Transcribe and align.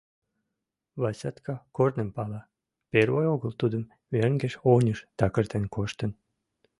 Васятка 1.01 1.53
корным 1.75 2.09
пала, 2.15 2.41
первой 2.91 3.27
огыл 3.33 3.51
тудым 3.59 3.83
мӧҥгеш-оньыш 4.11 4.99
такыртен 5.17 5.63
коштын. 5.75 6.11